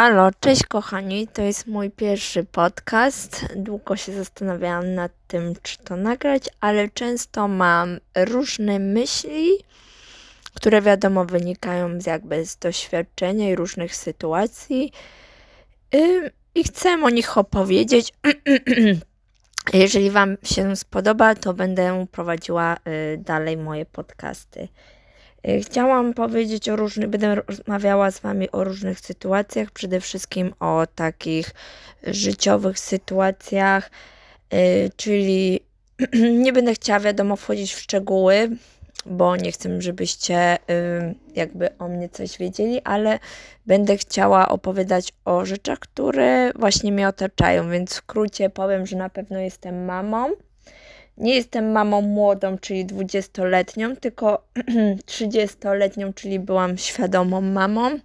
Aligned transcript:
Halo, 0.00 0.30
cześć 0.40 0.66
kochani, 0.66 1.28
to 1.28 1.42
jest 1.42 1.66
mój 1.66 1.90
pierwszy 1.90 2.44
podcast. 2.44 3.46
Długo 3.56 3.96
się 3.96 4.12
zastanawiałam 4.12 4.94
nad 4.94 5.12
tym, 5.26 5.54
czy 5.62 5.78
to 5.78 5.96
nagrać, 5.96 6.48
ale 6.60 6.88
często 6.88 7.48
mam 7.48 7.98
różne 8.16 8.78
myśli, 8.78 9.50
które 10.54 10.82
wiadomo 10.82 11.24
wynikają 11.24 12.00
z 12.00 12.06
jakby 12.06 12.46
z 12.46 12.56
doświadczenia 12.56 13.50
i 13.50 13.54
różnych 13.54 13.96
sytuacji. 13.96 14.92
I 16.54 16.64
chcę 16.64 16.90
o 17.02 17.10
nich 17.10 17.38
opowiedzieć. 17.38 18.12
Jeżeli 19.72 20.10
Wam 20.10 20.36
się 20.44 20.76
spodoba, 20.76 21.34
to 21.34 21.54
będę 21.54 22.06
prowadziła 22.12 22.76
y, 22.76 23.18
dalej 23.18 23.56
moje 23.56 23.86
podcasty. 23.86 24.68
Y, 25.48 25.60
chciałam 25.60 26.14
powiedzieć 26.14 26.68
o 26.68 26.76
różnych, 26.76 27.08
będę 27.08 27.34
rozmawiała 27.34 28.10
z 28.10 28.20
Wami 28.20 28.50
o 28.50 28.64
różnych 28.64 29.00
sytuacjach, 29.00 29.70
przede 29.70 30.00
wszystkim 30.00 30.54
o 30.60 30.86
takich 30.94 31.50
życiowych 32.02 32.78
sytuacjach, 32.78 33.90
y, 34.54 34.90
czyli 34.96 35.60
nie 36.44 36.52
będę 36.52 36.74
chciała, 36.74 37.00
wiadomo, 37.00 37.36
wchodzić 37.36 37.74
w 37.74 37.80
szczegóły, 37.80 38.50
bo 39.06 39.36
nie 39.36 39.52
chcę, 39.52 39.82
żebyście 39.82 40.58
jakby 41.34 41.78
o 41.78 41.88
mnie 41.88 42.08
coś 42.08 42.38
wiedzieli, 42.38 42.80
ale 42.84 43.18
będę 43.66 43.96
chciała 43.96 44.48
opowiadać 44.48 45.12
o 45.24 45.46
rzeczach, 45.46 45.78
które 45.78 46.52
właśnie 46.52 46.92
mnie 46.92 47.08
otaczają, 47.08 47.70
więc 47.70 47.90
w 47.90 47.94
skrócie 47.94 48.50
powiem, 48.50 48.86
że 48.86 48.96
na 48.96 49.08
pewno 49.08 49.38
jestem 49.38 49.84
mamą 49.84 50.30
nie 51.20 51.34
jestem 51.34 51.72
mamą 51.72 52.00
młodą, 52.00 52.58
czyli 52.58 52.86
20-letnią, 52.86 53.96
tylko 53.96 54.44
30-letnią, 55.06 56.14
czyli 56.14 56.38
byłam 56.38 56.78
świadomą 56.78 57.40
mamą. 57.40 57.98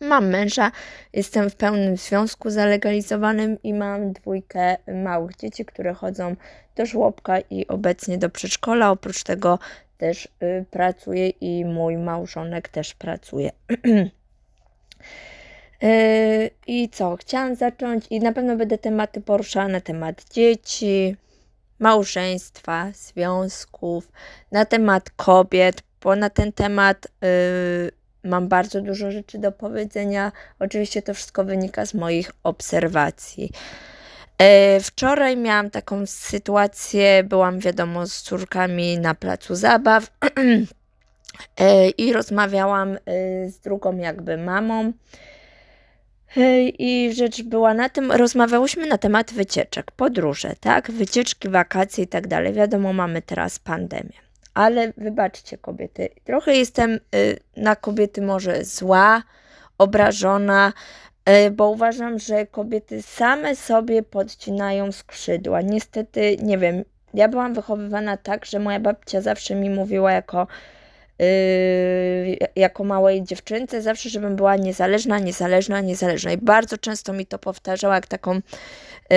Mam 0.00 0.28
męża, 0.28 0.72
jestem 1.12 1.50
w 1.50 1.54
pełnym 1.54 1.96
związku 1.96 2.50
zalegalizowanym 2.50 3.62
i 3.62 3.74
mam 3.74 4.12
dwójkę 4.12 4.76
małych 5.04 5.36
dzieci, 5.36 5.64
które 5.64 5.94
chodzą 5.94 6.36
do 6.76 6.86
żłobka 6.86 7.40
i 7.40 7.66
obecnie 7.68 8.18
do 8.18 8.30
przedszkola. 8.30 8.90
Oprócz 8.90 9.22
tego 9.22 9.58
też 9.98 10.28
y, 10.42 10.64
pracuję 10.70 11.28
i 11.28 11.64
mój 11.64 11.96
małżonek 11.96 12.68
też 12.68 12.94
pracuje. 12.94 13.50
y, 15.82 16.50
I 16.66 16.88
co? 16.88 17.16
Chciałam 17.16 17.54
zacząć 17.54 18.06
i 18.10 18.20
na 18.20 18.32
pewno 18.32 18.56
będę 18.56 18.78
tematy 18.78 19.20
poruszała 19.20 19.68
na 19.68 19.80
temat 19.80 20.24
dzieci, 20.30 21.16
małżeństwa, 21.80 22.86
związków, 22.94 24.12
na 24.52 24.64
temat 24.64 25.10
kobiet, 25.10 25.82
bo 26.02 26.16
na 26.16 26.30
ten 26.30 26.52
temat 26.52 27.06
yy, 27.22 27.90
mam 28.24 28.48
bardzo 28.48 28.80
dużo 28.80 29.10
rzeczy 29.10 29.38
do 29.38 29.52
powiedzenia. 29.52 30.32
Oczywiście 30.58 31.02
to 31.02 31.14
wszystko 31.14 31.44
wynika 31.44 31.86
z 31.86 31.94
moich 31.94 32.30
obserwacji. 32.42 33.52
Yy, 34.40 34.80
wczoraj 34.80 35.36
miałam 35.36 35.70
taką 35.70 36.06
sytuację, 36.06 37.24
byłam 37.24 37.58
wiadomo 37.58 38.06
z 38.06 38.22
córkami 38.22 38.98
na 38.98 39.14
placu 39.14 39.54
zabaw 39.54 40.10
yy, 41.58 41.90
i 42.06 42.12
rozmawiałam 42.12 42.92
yy, 42.92 43.50
z 43.50 43.58
drugą 43.58 43.96
jakby 43.96 44.38
mamą. 44.38 44.92
I 46.78 47.12
rzecz 47.14 47.42
była 47.42 47.74
na 47.74 47.88
tym, 47.88 48.12
rozmawiałyśmy 48.12 48.86
na 48.86 48.98
temat 48.98 49.32
wycieczek, 49.32 49.90
podróże, 49.90 50.54
tak? 50.60 50.90
Wycieczki, 50.90 51.48
wakacje 51.48 52.04
i 52.04 52.06
tak 52.06 52.26
dalej. 52.26 52.52
Wiadomo, 52.52 52.92
mamy 52.92 53.22
teraz 53.22 53.58
pandemię. 53.58 54.12
Ale 54.54 54.92
wybaczcie, 54.96 55.58
kobiety, 55.58 56.08
trochę 56.24 56.54
jestem 56.54 56.90
y, 57.14 57.38
na 57.56 57.76
kobiety 57.76 58.22
może 58.22 58.64
zła, 58.64 59.22
obrażona, 59.78 60.72
y, 61.46 61.50
bo 61.50 61.70
uważam, 61.70 62.18
że 62.18 62.46
kobiety 62.46 63.02
same 63.02 63.56
sobie 63.56 64.02
podcinają 64.02 64.92
skrzydła. 64.92 65.60
Niestety, 65.60 66.36
nie 66.42 66.58
wiem, 66.58 66.84
ja 67.14 67.28
byłam 67.28 67.54
wychowywana 67.54 68.16
tak, 68.16 68.46
że 68.46 68.58
moja 68.58 68.80
babcia 68.80 69.20
zawsze 69.20 69.54
mi 69.54 69.70
mówiła 69.70 70.12
jako 70.12 70.46
jako 72.56 72.84
małej 72.84 73.22
dziewczynce, 73.22 73.82
zawsze, 73.82 74.08
żebym 74.08 74.36
była 74.36 74.56
niezależna, 74.56 75.18
niezależna, 75.18 75.80
niezależna. 75.80 76.32
I 76.32 76.36
bardzo 76.36 76.78
często 76.78 77.12
mi 77.12 77.26
to 77.26 77.38
powtarzała 77.38 77.94
jak 77.94 78.06
taką 78.06 78.36
y, 78.36 78.40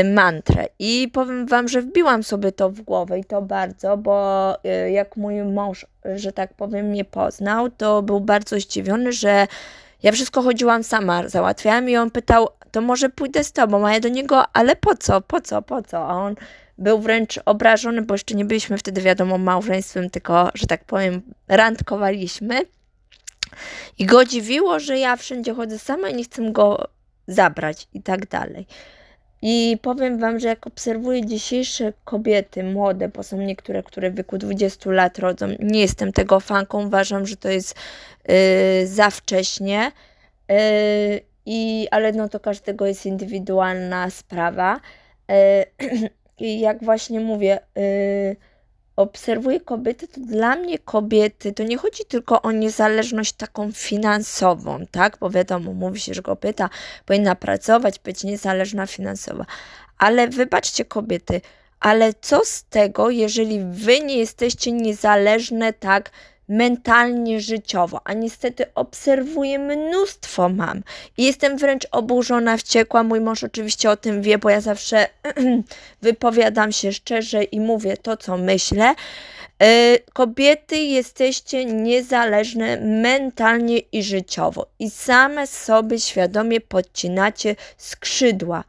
mantrę. 0.03 0.65
I 0.79 1.09
powiem 1.13 1.45
Wam, 1.45 1.67
że 1.67 1.81
wbiłam 1.81 2.23
sobie 2.23 2.51
to 2.51 2.69
w 2.69 2.81
głowę 2.81 3.19
i 3.19 3.25
to 3.25 3.41
bardzo, 3.41 3.97
bo 3.97 4.55
y, 4.85 4.91
jak 4.91 5.17
mój 5.17 5.43
mąż, 5.43 5.85
że 6.15 6.31
tak 6.31 6.53
powiem, 6.53 6.85
mnie 6.85 7.05
poznał, 7.05 7.69
to 7.69 8.01
był 8.01 8.19
bardzo 8.19 8.59
zdziwiony, 8.59 9.11
że 9.11 9.47
ja 10.03 10.11
wszystko 10.11 10.41
chodziłam 10.41 10.83
sama, 10.83 11.29
załatwiałam 11.29 11.89
i 11.89 11.97
on 11.97 12.11
pytał, 12.11 12.47
to 12.71 12.81
może 12.81 13.09
pójdę 13.09 13.43
z 13.43 13.51
tobą, 13.51 13.87
a 13.87 13.93
ja 13.93 13.99
do 13.99 14.09
niego, 14.09 14.43
ale 14.53 14.75
po 14.75 14.95
co, 14.95 15.21
po 15.21 15.41
co, 15.41 15.61
po 15.61 15.81
co? 15.81 15.97
A 16.07 16.13
on 16.13 16.35
był 16.77 16.99
wręcz 16.99 17.39
obrażony, 17.45 18.01
bo 18.01 18.13
jeszcze 18.13 18.35
nie 18.35 18.45
byliśmy 18.45 18.77
wtedy, 18.77 19.01
wiadomo, 19.01 19.37
małżeństwem, 19.37 20.09
tylko, 20.09 20.49
że 20.53 20.67
tak 20.67 20.85
powiem, 20.85 21.21
randkowaliśmy. 21.47 22.61
I 23.99 24.05
go 24.05 24.25
dziwiło, 24.25 24.79
że 24.79 24.99
ja 24.99 25.15
wszędzie 25.15 25.53
chodzę 25.53 25.79
sama 25.79 26.09
i 26.09 26.15
nie 26.15 26.23
chcę 26.23 26.51
go 26.51 26.87
zabrać 27.27 27.87
i 27.93 28.01
tak 28.01 28.27
dalej. 28.27 28.67
I 29.45 29.77
powiem 29.81 30.19
Wam, 30.19 30.39
że 30.39 30.47
jak 30.47 30.67
obserwuję 30.67 31.25
dzisiejsze 31.25 31.93
kobiety 32.05 32.63
młode, 32.63 33.09
bo 33.09 33.23
są 33.23 33.37
niektóre, 33.37 33.83
które 33.83 34.11
w 34.11 34.15
wieku 34.15 34.37
20 34.37 34.91
lat 34.91 35.19
rodzą, 35.19 35.47
nie 35.59 35.81
jestem 35.81 36.13
tego 36.13 36.39
fanką, 36.39 36.85
uważam, 36.85 37.25
że 37.25 37.35
to 37.35 37.49
jest 37.49 37.75
yy, 38.27 38.87
za 38.87 39.09
wcześnie, 39.09 39.91
yy, 40.49 40.55
i, 41.45 41.87
ale 41.91 42.11
no 42.11 42.29
to 42.29 42.39
każdego 42.39 42.85
jest 42.85 43.05
indywidualna 43.05 44.09
sprawa. 44.09 44.79
Yy, 45.29 46.09
I 46.39 46.59
jak 46.59 46.83
właśnie 46.83 47.19
mówię, 47.19 47.59
yy, 47.75 48.35
obserwuję 48.95 49.59
kobiety, 49.59 50.07
to 50.07 50.21
dla 50.21 50.55
mnie 50.55 50.79
kobiety 50.79 51.53
to 51.53 51.63
nie 51.63 51.77
chodzi 51.77 52.05
tylko 52.05 52.41
o 52.41 52.51
niezależność 52.51 53.33
taką 53.33 53.71
finansową, 53.71 54.85
tak? 54.91 55.17
Bo 55.19 55.29
wiadomo, 55.29 55.73
mówi 55.73 55.99
się, 55.99 56.13
że 56.13 56.21
kobieta 56.21 56.69
powinna 57.05 57.35
pracować, 57.35 57.99
być 57.99 58.23
niezależna 58.23 58.85
finansowa. 58.85 59.45
Ale 59.97 60.27
wybaczcie 60.27 60.85
kobiety, 60.85 61.41
ale 61.79 62.13
co 62.21 62.45
z 62.45 62.63
tego, 62.63 63.09
jeżeli 63.09 63.59
wy 63.71 63.99
nie 63.99 64.17
jesteście 64.17 64.71
niezależne 64.71 65.73
tak 65.73 66.11
mentalnie, 66.47 67.41
życiowo, 67.41 68.01
a 68.03 68.13
niestety 68.13 68.65
obserwuję 68.75 69.59
mnóstwo 69.59 70.49
mam 70.49 70.83
i 71.17 71.23
jestem 71.23 71.57
wręcz 71.57 71.87
oburzona, 71.91 72.57
wściekła. 72.57 73.03
Mój 73.03 73.21
mąż 73.21 73.43
oczywiście 73.43 73.89
o 73.89 73.97
tym 73.97 74.21
wie, 74.21 74.37
bo 74.37 74.49
ja 74.49 74.61
zawsze 74.61 75.07
wypowiadam 76.01 76.71
się 76.71 76.93
szczerze 76.93 77.43
i 77.43 77.59
mówię 77.59 77.97
to, 77.97 78.17
co 78.17 78.37
myślę. 78.37 78.95
E, 79.61 79.99
kobiety 80.13 80.77
jesteście 80.77 81.65
niezależne 81.65 82.77
mentalnie 82.81 83.79
i 83.79 84.03
życiowo 84.03 84.67
i 84.79 84.89
same 84.89 85.47
sobie 85.47 85.99
świadomie 85.99 86.61
podcinacie 86.61 87.55
skrzydła. 87.77 88.63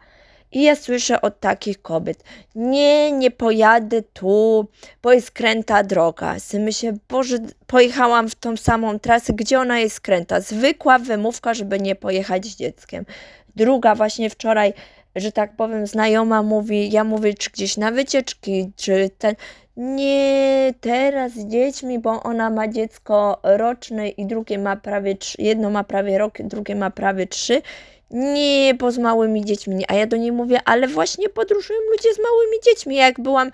I 0.55 0.63
ja 0.63 0.77
słyszę 0.77 1.21
od 1.21 1.41
takich 1.41 1.83
kobiet, 1.83 2.25
nie, 2.55 3.13
nie 3.13 3.31
pojadę 3.31 4.03
tu, 4.03 4.67
bo 5.03 5.13
jest 5.13 5.31
kręta 5.31 5.83
droga. 5.83 6.37
I 6.55 6.59
myślę, 6.59 6.93
Boże, 7.09 7.39
pojechałam 7.67 8.29
w 8.29 8.35
tą 8.35 8.57
samą 8.57 8.99
trasę, 8.99 9.33
gdzie 9.33 9.61
ona 9.61 9.79
jest 9.79 10.01
kręta? 10.01 10.41
Zwykła 10.41 10.99
wymówka, 10.99 11.55
żeby 11.55 11.81
nie 11.81 11.95
pojechać 11.95 12.47
z 12.47 12.57
dzieckiem. 12.57 13.05
Druga 13.57 13.95
właśnie 13.95 14.31
wczoraj, 14.31 14.73
że 15.17 15.33
tak 15.33 15.57
powiem, 15.57 15.87
znajoma 15.87 16.43
mówi, 16.43 16.91
ja 16.91 17.05
mówię, 17.05 17.35
czy 17.35 17.51
gdzieś 17.51 17.77
na 17.77 17.91
wycieczki, 17.91 18.73
czy 18.77 19.11
ten... 19.19 19.35
Nie, 19.77 20.75
teraz 20.81 21.33
z 21.33 21.47
dziećmi, 21.47 21.99
bo 21.99 22.23
ona 22.23 22.51
ma 22.51 22.69
dziecko 22.69 23.41
roczne 23.43 24.09
i 24.09 24.27
drugie 24.27 24.59
ma 24.59 24.77
prawie 24.77 25.17
jedno 25.39 25.71
ma 25.71 25.85
prawie 25.85 26.19
rok, 26.19 26.43
drugie 26.43 26.75
ma 26.75 26.91
prawie 26.91 27.27
trzy 27.27 27.63
nie, 28.11 28.75
bo 28.75 28.93
z 28.93 28.99
małymi 28.99 29.45
dziećmi. 29.45 29.85
A 29.89 29.95
ja 29.95 30.07
do 30.07 30.17
niej 30.17 30.33
mówię, 30.33 30.61
ale 30.65 30.89
właśnie 30.89 31.29
podróżują 31.29 31.79
ludzie 31.91 32.15
z 32.15 32.19
małymi 32.19 32.57
dziećmi. 32.65 32.97
Jak 32.97 33.21
byłam, 33.21 33.51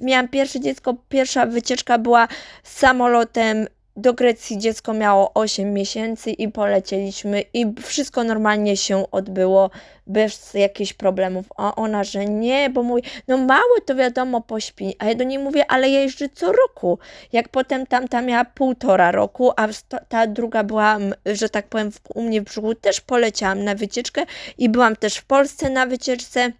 miałam 0.00 0.28
pierwsze 0.28 0.60
dziecko, 0.60 0.94
pierwsza 1.08 1.46
wycieczka 1.46 1.98
była 1.98 2.28
samolotem 2.62 3.66
do 3.96 4.14
Grecji 4.14 4.58
dziecko 4.58 4.92
miało 4.92 5.30
8 5.34 5.72
miesięcy 5.72 6.30
i 6.30 6.48
polecieliśmy 6.48 7.42
i 7.54 7.66
wszystko 7.82 8.24
normalnie 8.24 8.76
się 8.76 9.10
odbyło 9.10 9.70
bez 10.06 10.54
jakichś 10.54 10.92
problemów. 10.92 11.46
A 11.56 11.74
ona, 11.74 12.04
że 12.04 12.24
nie, 12.24 12.70
bo 12.70 12.82
mówi, 12.82 13.02
no 13.28 13.36
mały 13.36 13.80
to 13.86 13.94
wiadomo 13.94 14.40
pośpi. 14.40 14.96
A 14.98 15.06
ja 15.06 15.14
do 15.14 15.24
niej 15.24 15.38
mówię, 15.38 15.64
ale 15.68 15.88
ja 15.88 16.00
jeżdżę 16.00 16.28
co 16.28 16.52
roku. 16.52 16.98
Jak 17.32 17.48
potem 17.48 17.86
tamta 17.86 18.22
miała 18.22 18.44
półtora 18.44 19.12
roku, 19.12 19.52
a 19.56 19.68
ta 20.08 20.26
druga 20.26 20.64
była, 20.64 20.98
że 21.26 21.48
tak 21.48 21.68
powiem, 21.68 21.90
u 22.14 22.22
mnie 22.22 22.40
w 22.40 22.44
brzuchu 22.44 22.74
też 22.74 23.00
poleciałam 23.00 23.64
na 23.64 23.74
wycieczkę 23.74 24.22
i 24.58 24.68
byłam 24.68 24.96
też 24.96 25.16
w 25.16 25.24
Polsce 25.24 25.70
na 25.70 25.86
wycieczce 25.86 26.52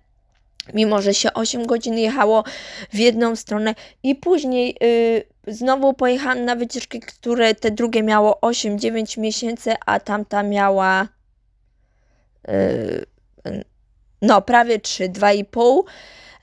mimo 0.74 1.02
że 1.02 1.14
się 1.14 1.32
8 1.32 1.66
godzin 1.66 1.98
jechało 1.98 2.44
w 2.92 2.98
jedną 2.98 3.36
stronę 3.36 3.74
i 4.02 4.14
później 4.14 4.76
yy, 4.80 5.54
znowu 5.54 5.94
pojechałam 5.94 6.44
na 6.44 6.56
wycieczki, 6.56 7.00
które 7.00 7.54
te 7.54 7.70
drugie 7.70 8.02
miało 8.02 8.38
8-9 8.42 9.20
miesięcy, 9.20 9.74
a 9.86 10.00
tamta 10.00 10.42
miała 10.42 11.08
no 14.22 14.42
prawie 14.42 14.80
3, 14.80 15.08
2,5 15.08 15.82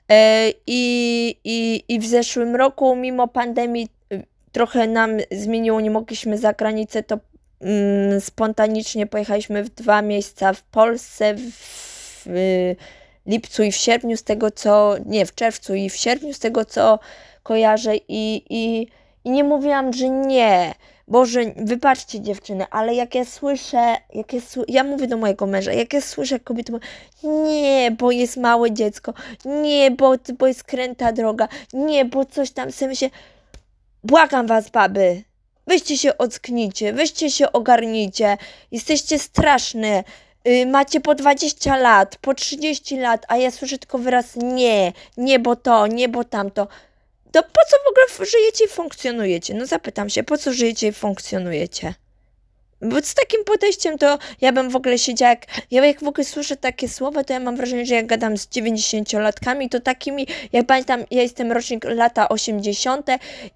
e, 0.08 0.50
i, 0.66 1.36
i, 1.44 1.84
i 1.88 2.00
w 2.00 2.06
zeszłym 2.06 2.56
roku 2.56 2.96
mimo 2.96 3.28
pandemii 3.28 3.88
y, 4.12 4.22
trochę 4.52 4.86
nam 4.86 5.10
zmieniło, 5.30 5.80
nie 5.80 5.90
mogliśmy 5.90 6.38
za 6.38 6.52
granicę, 6.52 7.02
to 7.02 7.18
mm, 7.60 8.20
spontanicznie 8.20 9.06
pojechaliśmy 9.06 9.64
w 9.64 9.68
dwa 9.68 10.02
miejsca 10.02 10.52
w 10.52 10.62
Polsce, 10.62 11.34
w, 11.34 11.40
w 12.26 12.74
lipcu 13.26 13.62
i 13.62 13.72
w 13.72 13.76
sierpniu, 13.76 14.16
z 14.16 14.22
tego 14.22 14.50
co, 14.50 14.94
nie, 15.06 15.26
w 15.26 15.34
czerwcu 15.34 15.74
i 15.74 15.90
w 15.90 15.96
sierpniu, 15.96 16.32
z 16.32 16.38
tego 16.38 16.64
co 16.64 16.98
kojarzę 17.42 17.96
i, 17.96 18.44
i, 18.50 18.88
i 19.24 19.30
nie 19.30 19.44
mówiłam, 19.44 19.92
że 19.92 20.08
nie, 20.08 20.74
Boże, 21.08 21.40
wybaczcie 21.56 22.20
dziewczyny, 22.20 22.66
ale 22.70 22.94
jak 22.94 23.14
ja 23.14 23.24
słyszę, 23.24 23.96
jak 24.14 24.32
ja, 24.32 24.40
ja 24.68 24.84
mówię 24.84 25.06
do 25.06 25.16
mojego 25.16 25.46
męża, 25.46 25.72
jak 25.72 25.92
ja 25.92 26.00
słyszę 26.00 26.40
kobiety, 26.40 26.72
nie, 27.22 27.90
bo 27.98 28.10
jest 28.10 28.36
małe 28.36 28.72
dziecko, 28.72 29.14
nie, 29.44 29.90
bo, 29.90 30.14
bo 30.38 30.46
jest 30.46 30.64
kręta 30.64 31.12
droga, 31.12 31.48
nie, 31.72 32.04
bo 32.04 32.24
coś 32.24 32.50
tam, 32.50 32.72
sobie 32.72 32.96
się, 32.96 33.10
błagam 34.04 34.46
was 34.46 34.70
baby, 34.70 35.22
weźcie 35.66 35.98
się 35.98 36.18
ocknijcie, 36.18 36.92
weźcie 36.92 37.30
się 37.30 37.52
ogarnijcie, 37.52 38.36
jesteście 38.70 39.18
straszne, 39.18 40.04
yy, 40.44 40.66
macie 40.66 41.00
po 41.00 41.14
20 41.14 41.76
lat, 41.76 42.16
po 42.20 42.34
30 42.34 42.96
lat, 42.96 43.24
a 43.28 43.36
ja 43.36 43.50
słyszę 43.50 43.78
tylko 43.78 43.98
wyraz 43.98 44.36
nie, 44.36 44.92
nie, 45.16 45.38
bo 45.38 45.56
to, 45.56 45.86
nie, 45.86 46.08
bo 46.08 46.24
tamto, 46.24 46.68
to 47.32 47.42
po 47.42 47.60
co 47.70 47.76
w 47.84 47.90
ogóle 47.90 48.26
żyjecie 48.30 48.64
i 48.64 48.68
funkcjonujecie? 48.68 49.54
No 49.54 49.66
zapytam 49.66 50.10
się, 50.10 50.22
po 50.22 50.38
co 50.38 50.52
żyjecie 50.52 50.88
i 50.88 50.92
funkcjonujecie? 50.92 51.94
Bo 52.82 53.02
z 53.02 53.14
takim 53.14 53.44
podejściem 53.44 53.98
to 53.98 54.18
ja 54.40 54.52
bym 54.52 54.70
w 54.70 54.76
ogóle 54.76 54.98
siedziała, 54.98 55.30
jak, 55.30 55.46
ja 55.70 55.86
jak 55.86 56.00
w 56.00 56.08
ogóle 56.08 56.24
słyszę 56.24 56.56
takie 56.56 56.88
słowa, 56.88 57.24
to 57.24 57.32
ja 57.32 57.40
mam 57.40 57.56
wrażenie, 57.56 57.86
że 57.86 57.94
jak 57.94 58.06
gadam 58.06 58.36
z 58.36 58.48
90-latkami, 58.48 59.68
to 59.68 59.80
takimi, 59.80 60.26
jak 60.52 60.66
pamiętam, 60.66 61.04
ja 61.10 61.22
jestem 61.22 61.52
rocznik 61.52 61.84
lata 61.84 62.28
80. 62.28 63.06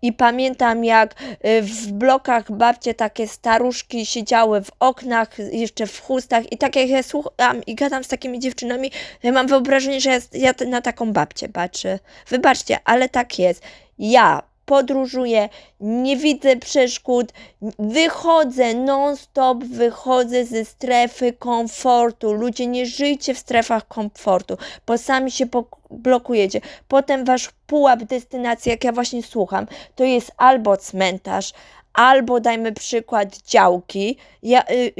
i 0.02 0.12
pamiętam 0.12 0.84
jak 0.84 1.14
y, 1.22 1.62
w 1.62 1.92
blokach 1.92 2.52
babcie 2.52 2.94
takie 2.94 3.28
staruszki 3.28 4.06
siedziały 4.06 4.62
w 4.62 4.70
oknach, 4.80 5.38
jeszcze 5.52 5.86
w 5.86 6.00
chustach 6.00 6.52
i 6.52 6.58
tak 6.58 6.76
jak 6.76 6.88
ja 6.88 7.02
słucham 7.02 7.64
i 7.66 7.74
gadam 7.74 8.04
z 8.04 8.08
takimi 8.08 8.38
dziewczynami, 8.38 8.90
ja 9.22 9.32
mam 9.32 9.46
wyobrażenie, 9.46 10.00
że 10.00 10.10
ja, 10.10 10.20
ja 10.32 10.54
na 10.66 10.80
taką 10.80 11.12
babcię 11.12 11.48
patrzę. 11.48 11.98
Wybaczcie, 12.28 12.78
ale 12.84 13.08
tak 13.08 13.38
jest. 13.38 13.62
Ja 13.98 14.42
podróżuję, 14.66 15.48
nie 15.80 16.16
widzę 16.16 16.56
przeszkód, 16.56 17.32
wychodzę 17.78 18.74
non-stop, 18.74 19.64
wychodzę 19.64 20.44
ze 20.44 20.64
strefy 20.64 21.32
komfortu. 21.32 22.32
Ludzie, 22.32 22.66
nie 22.66 22.86
żyjcie 22.86 23.34
w 23.34 23.38
strefach 23.38 23.88
komfortu, 23.88 24.56
bo 24.86 24.98
sami 24.98 25.30
się 25.30 25.46
blokujecie. 25.90 26.60
Potem 26.88 27.24
wasz 27.24 27.50
pułap 27.66 28.02
destynacji, 28.02 28.70
jak 28.70 28.84
ja 28.84 28.92
właśnie 28.92 29.22
słucham, 29.22 29.66
to 29.94 30.04
jest 30.04 30.32
albo 30.36 30.76
cmentarz, 30.76 31.52
albo 31.96 32.40
dajmy 32.40 32.72
przykład 32.72 33.38
działki, 33.38 34.16
ja, 34.42 34.64
y, 34.70 34.92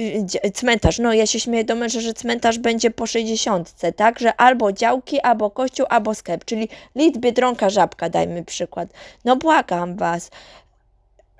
y, 0.47 0.51
cmentarz, 0.51 0.99
no 0.99 1.13
ja 1.13 1.27
się 1.27 1.41
śmieję 1.41 1.65
do 1.65 1.77
męża, 1.77 2.01
że 2.01 2.15
cmentarz 2.15 2.59
będzie 2.59 2.91
po 2.91 3.07
60, 3.07 3.73
tak, 3.97 4.19
że 4.19 4.37
albo 4.37 4.73
działki, 4.73 5.21
albo 5.21 5.51
kościół, 5.51 5.87
albo 5.89 6.15
sklep, 6.15 6.45
czyli 6.45 6.69
lit, 6.95 7.19
biedronka, 7.19 7.71
żabka, 7.71 8.09
dajmy 8.09 8.45
przykład. 8.45 8.89
No 9.25 9.37
błagam 9.37 9.97
was, 9.97 10.31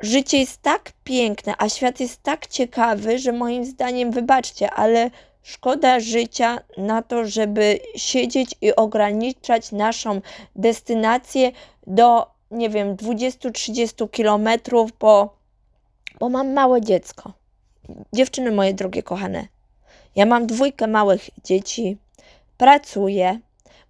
życie 0.01 0.39
jest 0.39 0.63
tak 0.63 0.93
piękne, 1.05 1.55
a 1.59 1.69
świat 1.69 2.01
jest 2.01 2.23
tak 2.23 2.47
ciekawy, 2.47 3.19
że 3.19 3.33
moim 3.33 3.65
zdaniem, 3.65 4.11
wybaczcie, 4.11 4.71
ale 4.71 5.11
szkoda 5.43 6.01
życia 6.01 6.59
na 6.79 7.03
to, 7.03 7.27
żeby 7.27 7.79
siedzieć 7.97 8.55
i 8.61 8.77
ograniczać 8.77 9.73
naszą 9.73 10.21
destynację 10.57 11.53
do, 11.87 12.27
nie 12.51 12.71
wiem, 12.71 12.97
20-30 12.97 14.11
kilometrów, 14.11 14.91
bo 15.01 15.36
bo 16.21 16.29
mam 16.29 16.53
małe 16.53 16.81
dziecko. 16.81 17.33
Dziewczyny 18.13 18.51
moje 18.51 18.75
drogie 18.75 19.03
kochane, 19.03 19.47
ja 20.17 20.27
mam 20.27 20.47
dwójkę 20.47 20.87
małych 20.87 21.31
dzieci, 21.45 21.97
pracuję, 22.57 23.41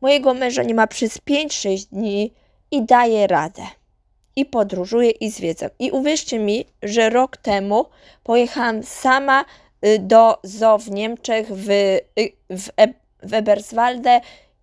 mojego 0.00 0.34
męża 0.34 0.62
nie 0.62 0.74
ma 0.74 0.86
przez 0.86 1.18
5-6 1.18 1.88
dni 1.88 2.32
i 2.70 2.82
daję 2.82 3.26
radę. 3.26 3.62
I 4.36 4.44
podróżuję 4.44 5.10
i 5.10 5.30
zwiedzam. 5.30 5.70
I 5.78 5.90
uwierzcie 5.90 6.38
mi, 6.38 6.64
że 6.82 7.10
rok 7.10 7.36
temu 7.36 7.86
pojechałam 8.22 8.82
sama 8.82 9.44
y, 9.86 9.98
do 9.98 10.38
zoo 10.42 10.78
w 10.78 10.90
Niemczech, 10.90 11.48
w, 11.48 11.70
y, 11.70 12.00
w, 12.50 12.68
w 13.22 13.34
Eberswalde 13.34 14.20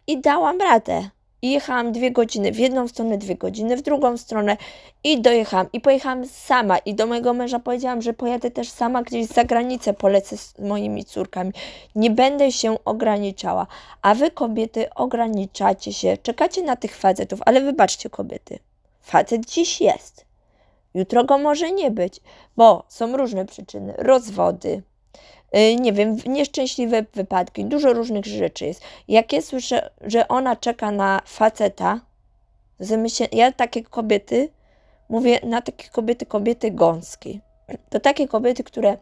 i 0.08 0.22
dałam 0.22 0.62
radę. 0.62 1.10
I 1.44 1.52
jechałam 1.52 1.92
dwie 1.92 2.12
godziny 2.12 2.52
w 2.52 2.60
jedną 2.60 2.88
stronę, 2.88 3.18
dwie 3.18 3.36
godziny 3.36 3.78
w 3.78 3.82
drugą 3.82 4.18
stronę 4.18 4.58
i 5.04 5.22
dojechałam. 5.22 5.68
I 5.74 5.82
pojechałam 5.82 6.28
sama 6.28 6.78
i 6.78 6.96
do 6.96 7.08
mojego 7.08 7.34
męża 7.34 7.60
powiedziałam, 7.60 8.02
że 8.02 8.14
pojadę 8.14 8.52
też 8.52 8.70
sama 8.70 9.04
gdzieś 9.04 9.28
za 9.28 9.44
granicę, 9.44 9.94
polecę 9.94 10.38
z 10.38 10.60
moimi 10.60 11.06
córkami. 11.06 11.52
Nie 11.96 12.12
będę 12.12 12.52
się 12.52 12.78
ograniczała. 12.86 13.68
A 14.02 14.16
wy 14.16 14.32
kobiety 14.32 14.94
ograniczacie 14.94 15.94
się, 15.94 16.18
czekacie 16.18 16.64
na 16.64 16.76
tych 16.76 16.96
facetów, 16.96 17.40
ale 17.46 17.62
wybaczcie 17.62 18.10
kobiety. 18.10 18.60
Facet 19.02 19.46
dziś 19.46 19.82
jest. 19.82 20.26
Jutro 20.94 21.24
go 21.24 21.38
może 21.38 21.72
nie 21.72 21.92
być, 21.92 22.22
bo 22.58 22.84
są 22.88 23.18
różne 23.18 23.46
przyczyny. 23.46 23.94
Rozwody, 23.98 24.84
nie 25.80 25.94
wiem, 25.94 26.18
nieszczęśliwe 26.26 27.06
wypadki, 27.14 27.66
dużo 27.66 27.94
różnych 27.94 28.26
rzeczy 28.26 28.66
jest. 28.66 28.82
Jak 29.08 29.34
ja 29.34 29.42
słyszę, 29.42 29.90
że 30.02 30.28
ona 30.28 30.56
czeka 30.56 30.92
na 30.92 31.22
faceta, 31.26 32.00
myślę, 32.98 33.28
ja 33.32 33.52
takie 33.52 33.84
kobiety, 33.84 34.50
mówię 35.10 35.40
na 35.44 35.62
takie 35.62 35.90
kobiety, 35.90 36.26
kobiety 36.26 36.72
gąskie. 36.72 37.40
To 37.90 38.00
takie 38.00 38.28
kobiety, 38.28 38.64
które 38.64 38.98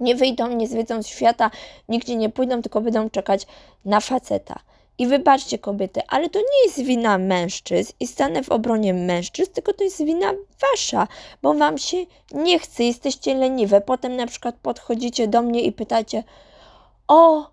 nie 0.00 0.14
wyjdą, 0.14 0.48
nie 0.48 0.68
zwiedzą 0.68 1.02
świata, 1.02 1.50
nigdzie 1.88 2.16
nie 2.16 2.30
pójdą, 2.30 2.62
tylko 2.62 2.80
będą 2.80 3.10
czekać 3.10 3.46
na 3.84 4.00
faceta. 4.00 4.60
I 4.98 5.06
wybaczcie 5.06 5.58
kobiety, 5.58 6.00
ale 6.08 6.30
to 6.30 6.38
nie 6.38 6.64
jest 6.66 6.82
wina 6.82 7.18
mężczyzn 7.18 7.92
i 8.00 8.06
stanę 8.06 8.42
w 8.42 8.48
obronie 8.48 8.94
mężczyzn, 8.94 9.52
tylko 9.52 9.72
to 9.72 9.84
jest 9.84 10.04
wina 10.04 10.34
wasza, 10.60 11.08
bo 11.42 11.54
wam 11.54 11.78
się 11.78 11.96
nie 12.32 12.58
chce, 12.58 12.84
jesteście 12.84 13.34
leniwe. 13.34 13.80
Potem 13.80 14.16
na 14.16 14.26
przykład 14.26 14.54
podchodzicie 14.62 15.28
do 15.28 15.42
mnie 15.42 15.60
i 15.60 15.72
pytacie: 15.72 16.24
O, 17.08 17.50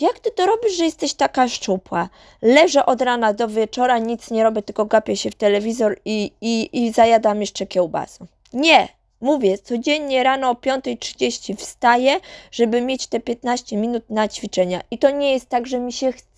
jak 0.00 0.18
ty 0.18 0.30
to 0.30 0.46
robisz, 0.46 0.76
że 0.76 0.84
jesteś 0.84 1.14
taka 1.14 1.48
szczupła? 1.48 2.08
Leżę 2.42 2.86
od 2.86 3.02
rana 3.02 3.32
do 3.32 3.48
wieczora, 3.48 3.98
nic 3.98 4.30
nie 4.30 4.42
robię, 4.42 4.62
tylko 4.62 4.84
gapię 4.84 5.16
się 5.16 5.30
w 5.30 5.34
telewizor 5.34 5.98
i, 6.04 6.32
i, 6.40 6.68
i 6.72 6.92
zajadam 6.92 7.40
jeszcze 7.40 7.66
kiełbasą. 7.66 8.26
Nie, 8.52 8.88
Mówię, 9.24 9.58
codziennie 9.58 10.22
rano 10.22 10.50
o 10.50 10.54
5.30 10.54 11.56
wstaję, 11.56 12.20
żeby 12.50 12.80
mieć 12.80 13.06
te 13.06 13.20
15 13.20 13.76
minut 13.76 14.10
na 14.10 14.28
ćwiczenia. 14.28 14.80
I 14.90 14.98
to 14.98 15.10
nie 15.10 15.32
jest 15.32 15.48
tak, 15.48 15.66
że 15.66 15.78
mi 15.78 15.92
się 15.92 16.12
chce, 16.12 16.33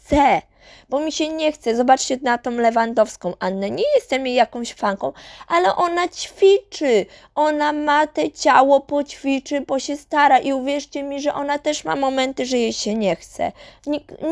bo 0.89 1.01
mi 1.01 1.13
się 1.13 1.29
nie 1.29 1.53
chce. 1.53 1.77
Zobaczcie 1.77 2.19
na 2.23 2.39
tą 2.39 2.51
Lewandowską 2.51 3.33
Annę. 3.39 3.71
Nie 3.71 3.85
jestem 3.97 4.27
jej 4.27 4.35
jakąś 4.35 4.75
fanką, 4.75 5.13
ale 5.49 5.77
ona 5.77 6.09
ćwiczy. 6.09 7.07
Ona 7.35 7.73
ma 7.73 8.07
te 8.07 8.31
ciało, 8.31 8.81
poćwiczy, 8.81 9.61
bo 9.61 9.79
się 9.79 9.97
stara. 9.97 10.39
I 10.39 10.53
uwierzcie 10.53 11.03
mi, 11.03 11.21
że 11.21 11.35
ona 11.35 11.59
też 11.59 11.85
ma 11.85 11.97
momenty, 11.97 12.47
że 12.47 12.59
jej 12.59 12.73
się 12.73 12.95
nie 12.95 13.17
chce. 13.17 13.53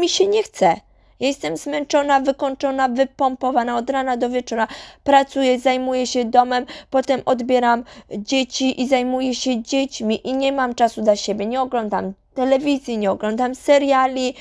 mi 0.00 0.08
się 0.08 0.26
nie 0.26 0.42
chce. 0.42 0.76
Jestem 1.20 1.56
zmęczona, 1.56 2.20
wykończona, 2.20 2.88
wypompowana 2.88 3.76
od 3.76 3.90
rana 3.90 4.16
do 4.16 4.30
wieczora. 4.30 4.68
Pracuję, 5.04 5.58
zajmuję 5.58 6.06
się 6.06 6.24
domem, 6.24 6.66
potem 6.90 7.22
odbieram 7.26 7.84
dzieci 8.10 8.82
i 8.82 8.88
zajmuję 8.88 9.34
się 9.34 9.62
dziećmi 9.62 10.28
i 10.28 10.32
nie 10.32 10.52
mam 10.52 10.74
czasu 10.74 11.02
dla 11.02 11.16
siebie. 11.16 11.46
Nie 11.46 11.60
oglądam 11.60 12.12
telewizji, 12.34 12.98
nie 12.98 13.10
oglądam 13.10 13.54
seriali, 13.54 14.34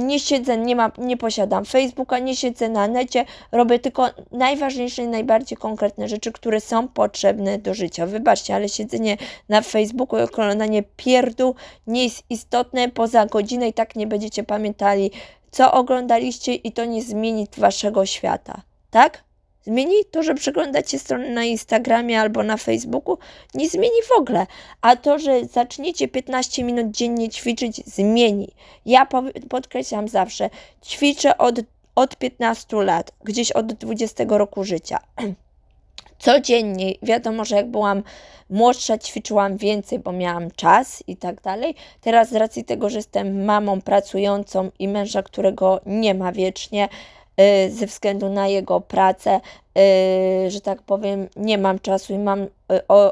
nie 0.00 0.20
siedzę, 0.20 0.58
nie, 0.58 0.76
mam, 0.76 0.92
nie 0.98 1.16
posiadam 1.16 1.64
Facebooka, 1.64 2.18
nie 2.18 2.36
siedzę 2.36 2.68
na 2.68 2.88
necie, 2.88 3.24
robię 3.52 3.78
tylko 3.78 4.10
najważniejsze 4.32 5.02
i 5.02 5.08
najbardziej 5.08 5.58
konkretne 5.58 6.08
rzeczy, 6.08 6.32
które 6.32 6.60
są 6.60 6.88
potrzebne 6.88 7.58
do 7.58 7.74
życia. 7.74 8.06
Wybaczcie, 8.06 8.54
ale 8.54 8.68
siedzenie 8.68 9.16
na 9.48 9.60
Facebooku 9.60 10.18
i 10.18 10.22
oglądanie 10.22 10.82
pierdu 10.96 11.54
nie 11.86 12.04
jest 12.04 12.24
istotne, 12.30 12.88
poza 12.88 13.26
godzinę 13.26 13.68
i 13.68 13.72
tak 13.72 13.96
nie 13.96 14.06
będziecie 14.06 14.44
pamiętali 14.44 15.10
co 15.50 15.72
oglądaliście 15.72 16.54
i 16.54 16.72
to 16.72 16.84
nie 16.84 17.02
zmieni 17.02 17.46
waszego 17.56 18.06
świata, 18.06 18.62
tak? 18.90 19.24
Zmieni 19.64 20.04
to, 20.10 20.22
że 20.22 20.34
przeglądacie 20.34 20.98
strony 20.98 21.30
na 21.30 21.44
Instagramie 21.44 22.20
albo 22.20 22.42
na 22.42 22.56
Facebooku, 22.56 23.18
nie 23.54 23.68
zmieni 23.68 24.02
w 24.08 24.20
ogóle. 24.20 24.46
A 24.80 24.96
to, 24.96 25.18
że 25.18 25.44
zaczniecie 25.44 26.08
15 26.08 26.64
minut 26.64 26.90
dziennie 26.90 27.28
ćwiczyć, 27.28 27.76
zmieni. 27.86 28.48
Ja 28.86 29.06
podkreślam 29.48 30.08
zawsze, 30.08 30.50
ćwiczę 30.84 31.38
od, 31.38 31.60
od 31.94 32.16
15 32.16 32.76
lat, 32.76 33.12
gdzieś 33.24 33.52
od 33.52 33.72
20 33.72 34.24
roku 34.28 34.64
życia. 34.64 34.98
codziennie. 36.18 36.94
Wiadomo, 37.02 37.44
że 37.44 37.56
jak 37.56 37.70
byłam 37.70 38.02
młodsza, 38.50 38.98
ćwiczyłam 38.98 39.56
więcej, 39.56 39.98
bo 39.98 40.12
miałam 40.12 40.50
czas 40.50 41.02
i 41.06 41.16
tak 41.16 41.42
dalej. 41.42 41.74
Teraz 42.00 42.30
z 42.30 42.34
racji 42.34 42.64
tego, 42.64 42.90
że 42.90 42.98
jestem 42.98 43.44
mamą 43.44 43.80
pracującą 43.80 44.70
i 44.78 44.88
męża, 44.88 45.22
którego 45.22 45.80
nie 45.86 46.14
ma 46.14 46.32
wiecznie, 46.32 46.88
ze 47.70 47.86
względu 47.86 48.28
na 48.28 48.48
jego 48.48 48.80
pracę, 48.80 49.40
y, 50.46 50.50
że 50.50 50.60
tak 50.60 50.82
powiem, 50.82 51.28
nie 51.36 51.58
mam 51.58 51.78
czasu 51.78 52.14
i 52.14 52.18
mam 52.18 52.42
y, 52.42 52.48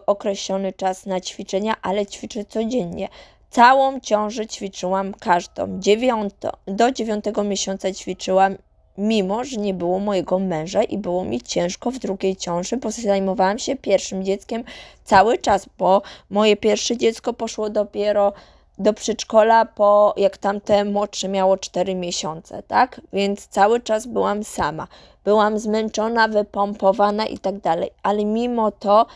określony 0.06 0.72
czas 0.72 1.06
na 1.06 1.20
ćwiczenia, 1.20 1.74
ale 1.82 2.06
ćwiczę 2.06 2.44
codziennie. 2.44 3.08
Całą 3.50 4.00
ciążę 4.00 4.46
ćwiczyłam 4.46 5.14
każdą. 5.14 5.80
Dziewiąto, 5.80 6.52
do 6.66 6.90
dziewiątego 6.90 7.44
miesiąca 7.44 7.92
ćwiczyłam 7.92 8.56
mimo 8.98 9.44
że 9.44 9.56
nie 9.56 9.74
było 9.74 9.98
mojego 9.98 10.38
męża 10.38 10.82
i 10.82 10.98
było 10.98 11.24
mi 11.24 11.40
ciężko 11.40 11.90
w 11.90 11.98
drugiej 11.98 12.36
ciąży, 12.36 12.76
bo 12.76 12.90
zajmowałam 12.90 13.58
się 13.58 13.76
pierwszym 13.76 14.24
dzieckiem 14.24 14.64
cały 15.04 15.38
czas, 15.38 15.66
bo 15.78 16.02
moje 16.30 16.56
pierwsze 16.56 16.96
dziecko 16.96 17.32
poszło 17.32 17.70
dopiero 17.70 18.32
do 18.78 18.92
przedszkola 18.92 19.64
po 19.64 20.14
jak 20.16 20.38
tamte 20.38 20.84
młodsze 20.84 21.28
miało 21.28 21.58
4 21.58 21.94
miesiące, 21.94 22.62
tak? 22.62 23.00
Więc 23.12 23.46
cały 23.46 23.80
czas 23.80 24.06
byłam 24.06 24.44
sama. 24.44 24.86
Byłam 25.24 25.58
zmęczona, 25.58 26.28
wypompowana 26.28 27.26
i 27.26 27.38
tak 27.38 27.60
dalej, 27.60 27.90
ale 28.02 28.24
mimo 28.24 28.70
to 28.70 29.06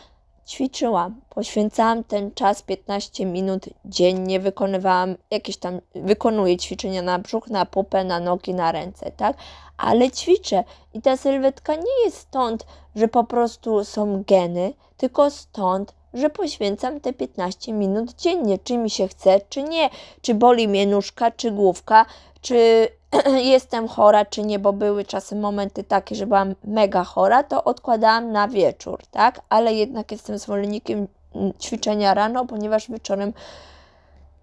ćwiczyłam. 0.47 1.21
Poświęcałam 1.29 2.03
ten 2.03 2.31
czas 2.31 2.61
15 2.61 3.25
minut 3.25 3.65
dziennie, 3.85 4.39
wykonywałam 4.39 5.15
jakieś 5.31 5.57
tam, 5.57 5.79
wykonuję 5.95 6.57
ćwiczenia 6.57 7.01
na 7.01 7.19
brzuch, 7.19 7.47
na 7.47 7.65
pupę, 7.65 8.03
na 8.03 8.19
nogi, 8.19 8.53
na 8.53 8.71
ręce, 8.71 9.11
tak? 9.11 9.37
Ale 9.77 10.11
ćwiczę 10.11 10.63
i 10.93 11.01
ta 11.01 11.17
sylwetka 11.17 11.75
nie 11.75 12.05
jest 12.05 12.17
stąd, 12.17 12.65
że 12.95 13.07
po 13.07 13.23
prostu 13.23 13.85
są 13.85 14.23
geny, 14.27 14.73
tylko 14.97 15.31
stąd, 15.31 15.93
że 16.17 16.29
poświęcam 16.29 16.99
te 16.99 17.13
15 17.13 17.73
minut 17.73 18.13
dziennie, 18.13 18.57
czy 18.63 18.77
mi 18.77 18.89
się 18.89 19.07
chce, 19.07 19.41
czy 19.49 19.63
nie, 19.63 19.89
czy 20.21 20.33
boli 20.33 20.67
mnie 20.67 20.87
nóżka, 20.87 21.31
czy 21.31 21.51
główka, 21.51 22.05
czy 22.41 22.87
jestem 23.53 23.87
chora, 23.87 24.25
czy 24.25 24.41
nie, 24.43 24.59
bo 24.59 24.73
były 24.73 25.05
czasem 25.05 25.39
momenty 25.39 25.83
takie, 25.83 26.15
że 26.15 26.27
byłam 26.27 26.55
mega 26.63 27.03
chora, 27.03 27.43
to 27.43 27.63
odkładałam 27.63 28.31
na 28.31 28.47
wieczór, 28.47 28.99
tak? 29.11 29.41
Ale 29.49 29.73
jednak 29.73 30.11
jestem 30.11 30.37
zwolennikiem 30.37 31.07
mm, 31.35 31.53
ćwiczenia 31.61 32.13
rano, 32.13 32.45
ponieważ 32.45 32.91
wieczorem 32.91 33.33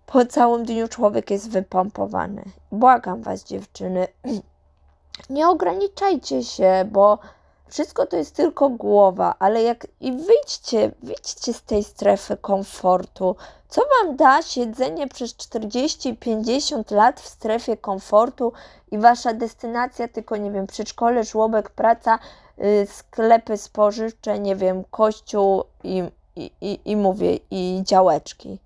po 0.06 0.26
całym 0.26 0.64
dniu 0.64 0.88
człowiek 0.88 1.30
jest 1.30 1.50
wypompowany. 1.50 2.42
Błagam 2.72 3.22
Was, 3.22 3.44
dziewczyny, 3.44 4.08
nie 5.30 5.48
ograniczajcie 5.48 6.44
się, 6.44 6.84
bo 6.92 7.18
wszystko 7.68 8.06
to 8.06 8.16
jest 8.16 8.36
tylko 8.36 8.68
głowa, 8.68 9.34
ale 9.38 9.62
jak 9.62 9.86
i 10.00 10.12
wyjdźcie, 10.12 10.90
wyjdźcie 11.02 11.52
z 11.52 11.62
tej 11.62 11.84
strefy 11.84 12.36
komfortu. 12.36 13.36
Co 13.68 13.82
wam 13.82 14.16
da 14.16 14.42
siedzenie 14.42 15.08
przez 15.08 15.34
40-50 15.34 16.94
lat 16.94 17.20
w 17.20 17.28
strefie 17.28 17.76
komfortu 17.76 18.52
i 18.90 18.98
wasza 18.98 19.32
destynacja, 19.32 20.08
tylko 20.08 20.36
nie 20.36 20.50
wiem, 20.50 20.66
przedszkole, 20.66 21.24
żłobek, 21.24 21.70
praca, 21.70 22.18
yy, 22.58 22.86
sklepy 22.86 23.56
spożywcze, 23.56 24.38
nie 24.38 24.56
wiem, 24.56 24.84
kościół 24.90 25.64
i, 25.84 26.02
i, 26.36 26.50
i, 26.60 26.80
i 26.84 26.96
mówię, 26.96 27.38
i 27.50 27.82
działeczki. 27.84 28.58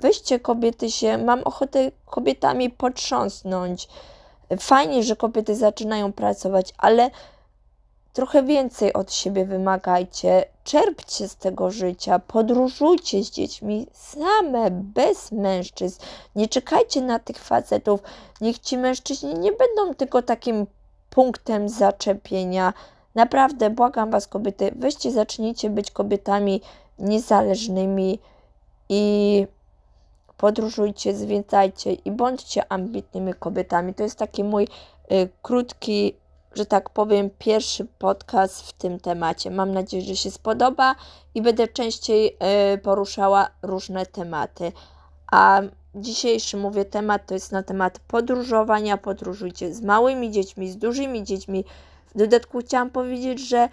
Wyjście 0.00 0.40
kobiety 0.40 0.90
się, 0.90 1.18
mam 1.18 1.42
ochotę 1.42 1.90
kobietami 2.06 2.70
potrząsnąć. 2.70 3.88
Fajnie, 4.60 5.02
że 5.02 5.16
kobiety 5.16 5.56
zaczynają 5.56 6.12
pracować, 6.12 6.74
ale 6.78 7.10
trochę 8.12 8.42
więcej 8.42 8.92
od 8.92 9.12
siebie 9.12 9.44
wymagajcie, 9.44 10.44
czerpcie 10.64 11.28
z 11.28 11.36
tego 11.36 11.70
życia, 11.70 12.18
podróżujcie 12.18 13.24
z 13.24 13.30
dziećmi 13.30 13.86
same, 13.92 14.70
bez 14.70 15.32
mężczyzn. 15.32 16.00
Nie 16.36 16.48
czekajcie 16.48 17.00
na 17.00 17.18
tych 17.18 17.38
facetów. 17.38 18.00
Niech 18.40 18.58
ci 18.58 18.78
mężczyźni 18.78 19.34
nie 19.34 19.52
będą 19.52 19.94
tylko 19.94 20.22
takim 20.22 20.66
punktem 21.10 21.68
zaczepienia. 21.68 22.72
Naprawdę, 23.14 23.70
błagam 23.70 24.10
was, 24.10 24.26
kobiety, 24.26 24.72
weźcie, 24.76 25.10
zacznijcie 25.10 25.70
być 25.70 25.90
kobietami 25.90 26.60
niezależnymi 26.98 28.18
i 28.88 29.46
podróżujcie, 30.36 31.14
zwiedzajcie 31.14 31.92
i 31.92 32.10
bądźcie 32.10 32.72
ambitnymi 32.72 33.34
kobietami. 33.34 33.94
To 33.94 34.02
jest 34.02 34.18
taki 34.18 34.44
mój 34.44 34.68
y, 35.12 35.28
krótki 35.42 36.14
że 36.54 36.66
tak 36.66 36.90
powiem, 36.90 37.30
pierwszy 37.38 37.86
podcast 37.98 38.68
w 38.68 38.72
tym 38.72 39.00
temacie. 39.00 39.50
Mam 39.50 39.72
nadzieję, 39.72 40.02
że 40.04 40.16
się 40.16 40.30
spodoba 40.30 40.94
i 41.34 41.42
będę 41.42 41.68
częściej 41.68 42.36
y, 42.74 42.78
poruszała 42.78 43.48
różne 43.62 44.06
tematy. 44.06 44.72
A 45.32 45.60
dzisiejszy, 45.94 46.56
mówię, 46.56 46.84
temat 46.84 47.26
to 47.26 47.34
jest 47.34 47.52
na 47.52 47.62
temat 47.62 47.98
podróżowania. 47.98 48.96
Podróżujcie 48.96 49.74
z 49.74 49.82
małymi 49.82 50.30
dziećmi, 50.30 50.70
z 50.70 50.76
dużymi 50.76 51.24
dziećmi. 51.24 51.64
W 52.14 52.18
dodatku 52.18 52.58
chciałam 52.58 52.90
powiedzieć, 52.90 53.48
że 53.48 53.68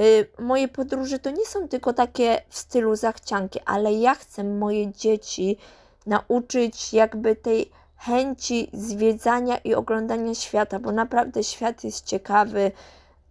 y, 0.00 0.28
moje 0.38 0.68
podróże 0.68 1.18
to 1.18 1.30
nie 1.30 1.46
są 1.46 1.68
tylko 1.68 1.92
takie 1.92 2.42
w 2.48 2.58
stylu 2.58 2.96
zachcianki, 2.96 3.60
ale 3.66 3.92
ja 3.92 4.14
chcę 4.14 4.44
moje 4.44 4.92
dzieci 4.92 5.56
nauczyć 6.06 6.92
jakby 6.92 7.36
tej 7.36 7.70
chęci 7.96 8.70
zwiedzania 8.72 9.56
i 9.58 9.74
oglądania 9.74 10.34
świata, 10.34 10.78
bo 10.78 10.92
naprawdę 10.92 11.44
świat 11.44 11.84
jest 11.84 12.04
ciekawy 12.04 12.72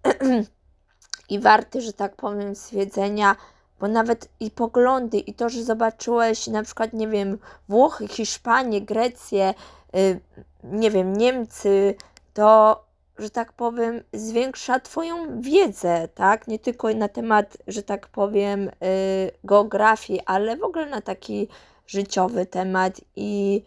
i 1.29 1.39
warty, 1.39 1.81
że 1.81 1.93
tak 1.93 2.15
powiem, 2.15 2.55
zwiedzenia, 2.55 3.35
bo 3.79 3.87
nawet 3.87 4.29
i 4.39 4.51
poglądy, 4.51 5.17
i 5.17 5.33
to, 5.33 5.49
że 5.49 5.63
zobaczyłeś 5.63 6.47
na 6.47 6.63
przykład, 6.63 6.93
nie 6.93 7.07
wiem, 7.07 7.37
Włochy, 7.69 8.07
Hiszpanię, 8.07 8.81
Grecję, 8.81 9.53
yy, 9.93 10.19
nie 10.63 10.91
wiem, 10.91 11.15
Niemcy, 11.15 11.95
to, 12.33 12.83
że 13.17 13.29
tak 13.29 13.53
powiem, 13.53 14.03
zwiększa 14.13 14.79
Twoją 14.79 15.41
wiedzę, 15.41 16.07
tak? 16.15 16.47
Nie 16.47 16.59
tylko 16.59 16.93
na 16.93 17.07
temat, 17.07 17.57
że 17.67 17.83
tak 17.83 18.07
powiem, 18.07 18.65
yy, 18.65 18.71
geografii, 19.43 20.21
ale 20.25 20.57
w 20.57 20.63
ogóle 20.63 20.85
na 20.85 21.01
taki 21.01 21.47
życiowy 21.87 22.45
temat 22.45 23.01
i 23.15 23.63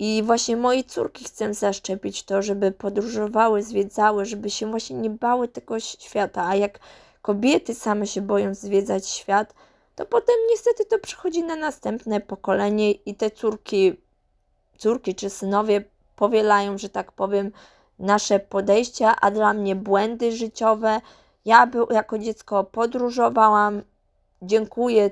i 0.00 0.22
właśnie 0.22 0.56
moje 0.56 0.84
córki 0.84 1.24
chcę 1.24 1.54
zaszczepić 1.54 2.22
to, 2.22 2.42
żeby 2.42 2.72
podróżowały, 2.72 3.62
zwiedzały, 3.62 4.24
żeby 4.24 4.50
się 4.50 4.70
właśnie 4.70 4.96
nie 4.96 5.10
bały 5.10 5.48
tego 5.48 5.80
świata. 5.80 6.46
A 6.46 6.54
jak 6.54 6.78
kobiety 7.22 7.74
same 7.74 8.06
się 8.06 8.22
boją 8.22 8.54
zwiedzać 8.54 9.08
świat, 9.08 9.54
to 9.96 10.06
potem 10.06 10.34
niestety 10.50 10.84
to 10.84 10.98
przychodzi 10.98 11.42
na 11.42 11.56
następne 11.56 12.20
pokolenie 12.20 12.90
i 12.90 13.14
te 13.14 13.30
córki, 13.30 13.92
córki 14.78 15.14
czy 15.14 15.30
synowie 15.30 15.84
powielają, 16.16 16.78
że 16.78 16.88
tak 16.88 17.12
powiem, 17.12 17.52
nasze 17.98 18.40
podejścia, 18.40 19.16
a 19.20 19.30
dla 19.30 19.52
mnie 19.52 19.76
błędy 19.76 20.32
życiowe. 20.32 21.00
Ja 21.44 21.66
był, 21.66 21.86
jako 21.90 22.18
dziecko 22.18 22.64
podróżowałam. 22.64 23.82
Dziękuję 24.42 25.10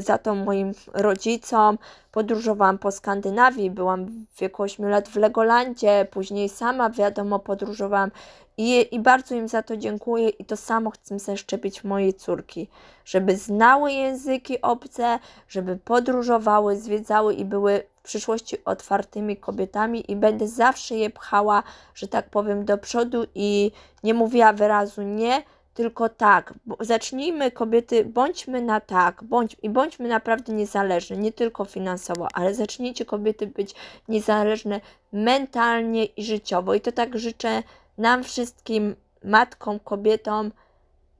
za 0.00 0.18
to 0.18 0.34
moim 0.34 0.72
rodzicom. 0.94 1.78
Podróżowałam 2.12 2.78
po 2.78 2.92
Skandynawii, 2.92 3.70
byłam 3.70 4.06
w 4.06 4.40
wieku 4.40 4.62
8 4.62 4.88
lat 4.88 5.08
w 5.08 5.16
Legolandzie, 5.16 6.06
później 6.10 6.48
sama, 6.48 6.90
wiadomo, 6.90 7.38
podróżowałam 7.38 8.10
i, 8.56 8.94
i 8.94 9.00
bardzo 9.00 9.34
im 9.34 9.48
za 9.48 9.62
to 9.62 9.76
dziękuję 9.76 10.28
i 10.28 10.44
to 10.44 10.56
samo 10.56 10.90
chcę 10.90 11.18
zaszczepić 11.18 11.84
moje 11.84 12.12
córki, 12.12 12.68
żeby 13.04 13.36
znały 13.36 13.92
języki 13.92 14.60
obce, 14.62 15.18
żeby 15.48 15.76
podróżowały, 15.76 16.76
zwiedzały 16.76 17.34
i 17.34 17.44
były 17.44 17.82
w 18.00 18.02
przyszłości 18.02 18.64
otwartymi 18.64 19.36
kobietami 19.36 20.12
i 20.12 20.16
będę 20.16 20.48
zawsze 20.48 20.94
je 20.94 21.10
pchała, 21.10 21.62
że 21.94 22.08
tak 22.08 22.30
powiem, 22.30 22.64
do 22.64 22.78
przodu 22.78 23.24
i 23.34 23.72
nie 24.04 24.14
mówiła 24.14 24.52
wyrazu 24.52 25.02
nie, 25.02 25.42
tylko 25.74 26.08
tak. 26.08 26.54
Zacznijmy 26.80 27.50
kobiety, 27.50 28.04
bądźmy 28.04 28.62
na 28.62 28.80
tak, 28.80 29.24
bądź, 29.24 29.56
i 29.62 29.70
bądźmy 29.70 30.08
naprawdę 30.08 30.52
niezależne, 30.52 31.16
nie 31.16 31.32
tylko 31.32 31.64
finansowo, 31.64 32.28
ale 32.32 32.54
zacznijcie 32.54 33.04
kobiety 33.04 33.46
być 33.46 33.74
niezależne 34.08 34.80
mentalnie 35.12 36.04
i 36.04 36.24
życiowo. 36.24 36.74
I 36.74 36.80
to 36.80 36.92
tak 36.92 37.18
życzę 37.18 37.62
nam 37.98 38.24
wszystkim, 38.24 38.96
matkom, 39.24 39.78
kobietom, 39.78 40.52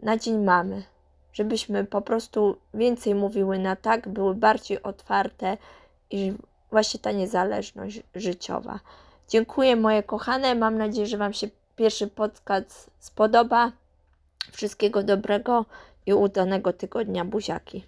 na 0.03 0.17
Dzień 0.17 0.39
Mamy. 0.39 0.83
Żebyśmy 1.33 1.85
po 1.85 2.01
prostu 2.01 2.57
więcej 2.75 3.15
mówiły 3.15 3.59
na 3.59 3.77
tak, 3.77 4.09
były 4.09 4.35
bardziej 4.35 4.83
otwarte 4.83 5.57
i 6.11 6.33
właśnie 6.71 7.01
ta 7.01 7.13
niezależność 7.13 8.03
życiowa. 8.15 8.81
Dziękuję 9.29 9.77
moje 9.77 10.03
kochane. 10.03 10.55
Mam 10.55 10.79
nadzieję, 10.79 11.07
że 11.07 11.17
Wam 11.17 11.33
się 11.33 11.49
pierwszy 11.77 12.07
podcast 12.07 12.91
spodoba. 12.99 13.73
Wszystkiego 14.53 15.03
dobrego 15.03 15.67
i 16.07 16.13
udanego 16.13 16.73
tygodnia, 16.73 17.25
buziaki. 17.25 17.85